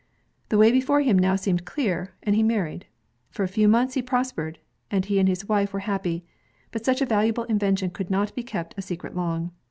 The 0.49 0.57
way 0.57 0.71
before 0.71 1.01
him 1.01 1.19
now 1.19 1.35
seemed 1.35 1.63
clear, 1.63 2.15
and 2.23 2.35
he 2.35 2.41
married. 2.41 2.87
For 3.29 3.43
a 3.43 3.47
few 3.47 3.67
months 3.67 3.93
he 3.93 4.01
prospered, 4.01 4.57
and 4.89 5.05
he 5.05 5.19
and 5.19 5.29
his 5.29 5.47
wife 5.47 5.73
were 5.73 5.81
happy. 5.85 6.25
But 6.71 6.83
such 6.83 7.03
a 7.03 7.05
valuable 7.05 7.43
invention 7.43 7.91
could 7.91 8.09
not 8.09 8.33
be 8.33 8.41
kept 8.41 8.73
a 8.79 8.81
secret 8.81 9.15
long. 9.15 9.51